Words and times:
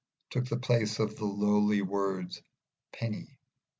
_took 0.31 0.45
the 0.45 0.57
place 0.57 0.97
of 0.97 1.17
the 1.17 1.25
low 1.25 1.83
word 1.83 2.33
Penny. 2.91 3.37